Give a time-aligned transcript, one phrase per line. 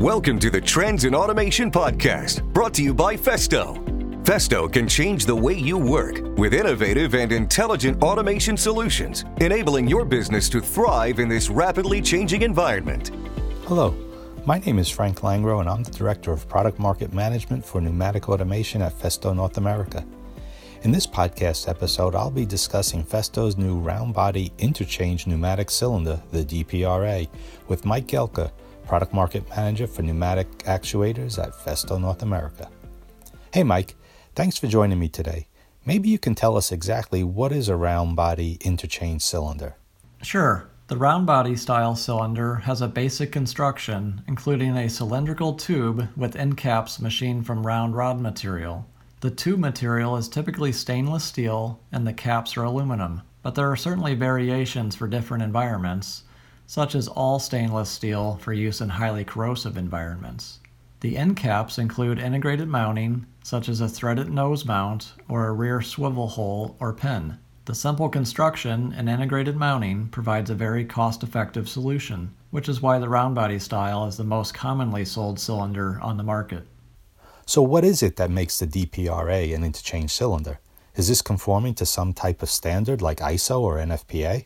[0.00, 3.76] Welcome to the Trends in Automation Podcast, brought to you by Festo.
[4.24, 10.06] Festo can change the way you work with innovative and intelligent automation solutions, enabling your
[10.06, 13.10] business to thrive in this rapidly changing environment.
[13.64, 13.94] Hello,
[14.46, 18.30] my name is Frank Langro, and I'm the Director of Product Market Management for Pneumatic
[18.30, 20.02] Automation at Festo North America.
[20.80, 26.42] In this podcast episode, I'll be discussing Festo's new round body interchange pneumatic cylinder, the
[26.42, 27.28] DPRA,
[27.68, 28.50] with Mike Gelka,
[28.90, 32.68] Product Market Manager for Pneumatic Actuators at Festo North America.
[33.54, 33.94] Hey, Mike,
[34.34, 35.46] thanks for joining me today.
[35.86, 39.76] Maybe you can tell us exactly what is a round body interchange cylinder.
[40.22, 40.68] Sure.
[40.88, 46.56] The round body style cylinder has a basic construction, including a cylindrical tube with end
[46.56, 48.88] caps machined from round rod material.
[49.20, 53.76] The tube material is typically stainless steel and the caps are aluminum, but there are
[53.76, 56.24] certainly variations for different environments,
[56.70, 60.60] such as all stainless steel for use in highly corrosive environments.
[61.00, 65.82] The end caps include integrated mounting, such as a threaded nose mount or a rear
[65.82, 67.38] swivel hole or pin.
[67.64, 73.00] The simple construction and integrated mounting provides a very cost effective solution, which is why
[73.00, 76.68] the round body style is the most commonly sold cylinder on the market.
[77.46, 80.60] So, what is it that makes the DPRA an interchange cylinder?
[80.94, 84.44] Is this conforming to some type of standard like ISO or NFPA?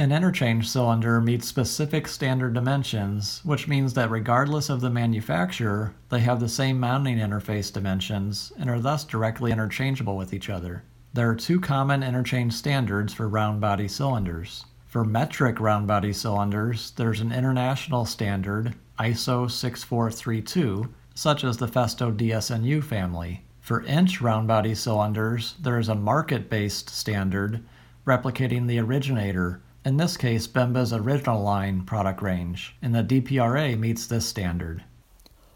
[0.00, 6.20] An interchange cylinder meets specific standard dimensions, which means that regardless of the manufacturer, they
[6.20, 10.84] have the same mounting interface dimensions and are thus directly interchangeable with each other.
[11.12, 14.64] There are two common interchange standards for round body cylinders.
[14.86, 22.10] For metric round body cylinders, there's an international standard, ISO 6432, such as the Festo
[22.10, 23.44] DSNU family.
[23.60, 27.62] For inch round body cylinders, there is a market based standard
[28.06, 34.06] replicating the originator in this case Bimba's original line product range, and the DPRA meets
[34.06, 34.84] this standard.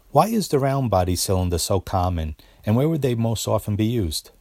[0.09, 3.85] Why is the round body cylinder so common, and where would they most often be
[3.85, 4.31] used?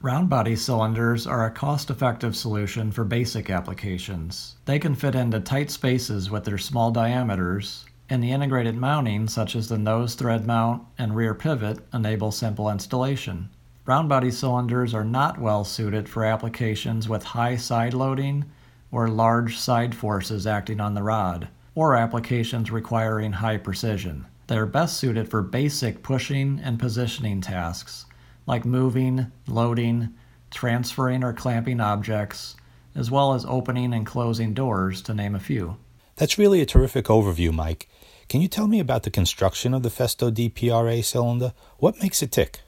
[0.00, 4.56] Round body cylinders are a cost effective solution for basic applications.
[4.64, 9.54] They can fit into tight spaces with their small diameters, and the integrated mounting, such
[9.54, 13.48] as the nose thread mount and rear pivot, enable simple installation.
[13.86, 18.44] Round body cylinders are not well suited for applications with high side loading
[18.92, 24.26] or large side forces acting on the rod, or applications requiring high precision.
[24.46, 28.06] They are best suited for basic pushing and positioning tasks,
[28.46, 30.14] like moving, loading,
[30.50, 32.54] transferring or clamping objects,
[32.94, 35.78] as well as opening and closing doors, to name a few.
[36.16, 37.88] That's really a terrific overview, Mike.
[38.28, 41.54] Can you tell me about the construction of the Festo DPRA cylinder?
[41.78, 42.60] What makes it tick?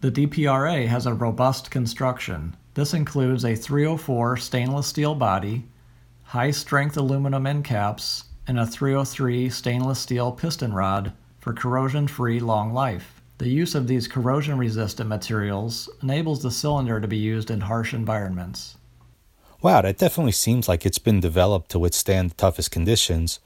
[0.00, 2.56] The DPRA has a robust construction.
[2.80, 5.64] This includes a 304 stainless steel body,
[6.22, 12.40] high strength aluminum end caps, and a 303 stainless steel piston rod for corrosion free
[12.40, 13.20] long life.
[13.36, 17.92] The use of these corrosion resistant materials enables the cylinder to be used in harsh
[17.92, 18.78] environments.
[19.60, 23.40] Wow, that definitely seems like it's been developed to withstand the toughest conditions.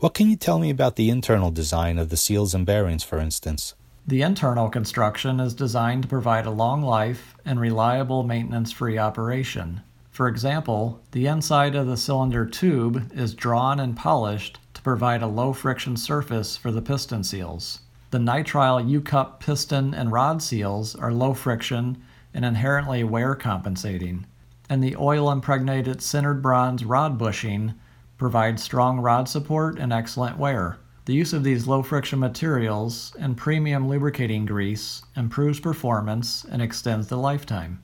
[0.00, 3.20] What can you tell me about the internal design of the seals and bearings, for
[3.20, 3.76] instance?
[4.10, 9.82] The internal construction is designed to provide a long life and reliable maintenance free operation.
[10.10, 15.28] For example, the inside of the cylinder tube is drawn and polished to provide a
[15.28, 17.82] low friction surface for the piston seals.
[18.10, 22.02] The nitrile U cup piston and rod seals are low friction
[22.34, 24.26] and inherently wear compensating
[24.68, 27.74] and the oil impregnated sintered bronze rod bushing
[28.18, 30.79] provides strong rod support and excellent wear.
[31.06, 37.08] The use of these low friction materials and premium lubricating grease improves performance and extends
[37.08, 37.82] the lifetime.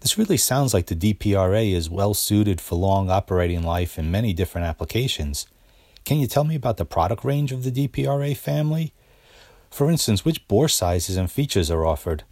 [0.00, 4.32] This really sounds like the DPRA is well suited for long operating life in many
[4.32, 5.46] different applications.
[6.04, 8.92] Can you tell me about the product range of the DPRA family?
[9.70, 12.24] For instance, which bore sizes and features are offered?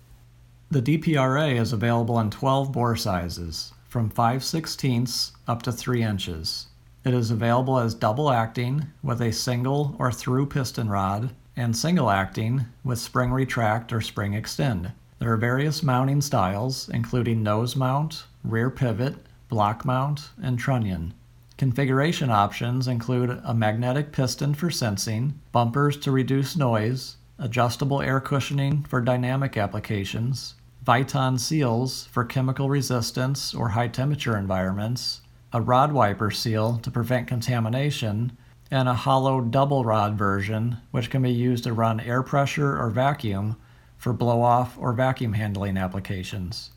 [0.71, 6.67] The DPRA is available in 12 bore sizes from 5 sixteenths up to 3 inches.
[7.05, 12.11] It is available as double acting with a single or through piston rod and single
[12.11, 14.93] acting with spring retract or spring extend.
[15.19, 19.17] There are various mounting styles, including nose mount, rear pivot,
[19.49, 21.15] block mount, and trunnion.
[21.59, 28.83] Configuration options include a magnetic piston for sensing, bumpers to reduce noise, adjustable air cushioning
[28.85, 30.55] for dynamic applications,
[30.85, 35.21] Viton seals for chemical resistance or high temperature environments,
[35.53, 38.37] a rod wiper seal to prevent contamination,
[38.71, 42.89] and a hollow double rod version, which can be used to run air pressure or
[42.89, 43.57] vacuum
[43.99, 46.71] for blow off or vacuum handling applications.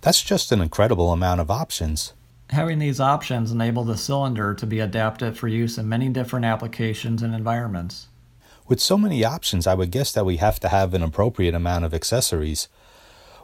[0.00, 2.14] That's just an incredible amount of options.
[2.50, 7.22] Having these options enable the cylinder to be adapted for use in many different applications
[7.22, 8.08] and environments.
[8.66, 11.84] With so many options, I would guess that we have to have an appropriate amount
[11.84, 12.66] of accessories.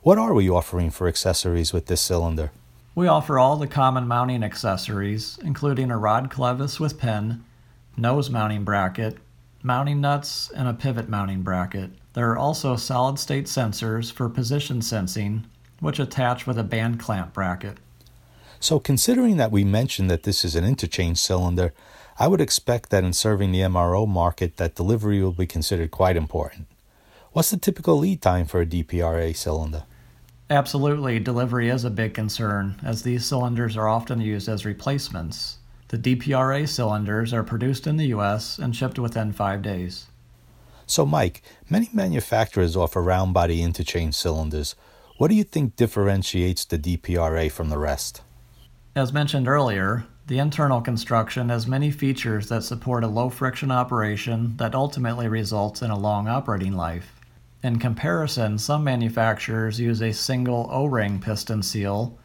[0.02, 2.50] What are we offering for accessories with this cylinder?
[2.96, 7.44] We offer all the common mounting accessories, including a rod clevis with pin,
[7.94, 9.18] nose mounting bracket,
[9.62, 11.90] mounting nuts, and a pivot mounting bracket.
[12.14, 15.44] There are also solid state sensors for position sensing,
[15.78, 17.76] which attach with a band clamp bracket.
[18.60, 21.74] So, considering that we mentioned that this is an interchange cylinder,
[22.18, 26.16] I would expect that in serving the MRO market that delivery will be considered quite
[26.16, 26.66] important.
[27.32, 29.82] What's the typical lead time for a DPRA cylinder?
[30.48, 35.58] Absolutely, delivery is a big concern, as these cylinders are often used as replacements.
[35.88, 40.06] The DPRA cylinders are produced in the US and shipped within five days.
[40.86, 44.76] So, Mike, many manufacturers offer round body interchange cylinders.
[45.16, 48.20] What do you think differentiates the DPRA from the rest?
[48.94, 54.56] As mentioned earlier, the internal construction has many features that support a low friction operation
[54.58, 57.15] that ultimately results in a long operating life.
[57.66, 62.16] In comparison, some manufacturers use a single O ring piston seal,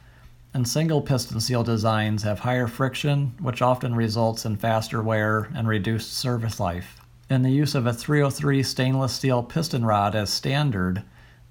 [0.53, 5.67] and single piston seal designs have higher friction, which often results in faster wear and
[5.67, 7.01] reduced service life.
[7.27, 11.01] And the use of a 303 stainless steel piston rod as standard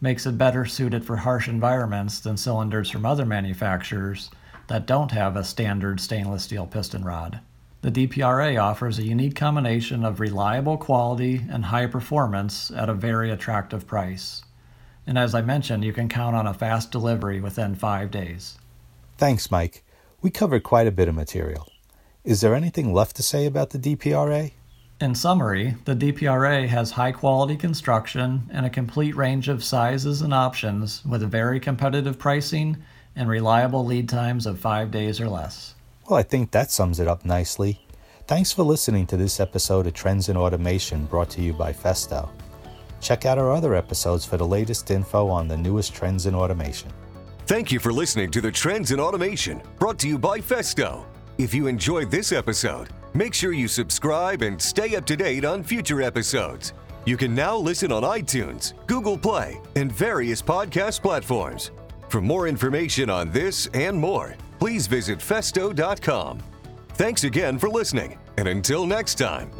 [0.00, 4.30] makes it better suited for harsh environments than cylinders from other manufacturers
[4.68, 7.40] that don't have a standard stainless steel piston rod.
[7.82, 13.30] The DPRA offers a unique combination of reliable quality and high performance at a very
[13.30, 14.42] attractive price.
[15.06, 18.58] And as I mentioned, you can count on a fast delivery within five days.
[19.16, 19.82] Thanks, Mike.
[20.20, 21.72] We covered quite a bit of material.
[22.22, 24.52] Is there anything left to say about the DPRA?
[25.00, 30.34] In summary, the DPRA has high quality construction and a complete range of sizes and
[30.34, 32.76] options with very competitive pricing
[33.16, 35.74] and reliable lead times of five days or less.
[36.10, 37.86] Well, I think that sums it up nicely.
[38.26, 42.28] Thanks for listening to this episode of Trends in Automation brought to you by Festo.
[43.00, 46.90] Check out our other episodes for the latest info on the newest trends in automation.
[47.46, 51.04] Thank you for listening to the Trends in Automation brought to you by Festo.
[51.38, 55.62] If you enjoyed this episode, make sure you subscribe and stay up to date on
[55.62, 56.72] future episodes.
[57.04, 61.70] You can now listen on iTunes, Google Play, and various podcast platforms.
[62.08, 66.38] For more information on this and more, please visit festo.com.
[66.90, 69.50] Thanks again for listening, and until next time.